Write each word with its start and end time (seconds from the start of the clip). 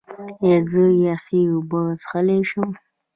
ایا 0.43 0.57
زه 0.71 0.83
یخې 1.05 1.39
اوبه 1.53 1.79
څښلی 2.01 2.39
شم؟ 2.49 2.69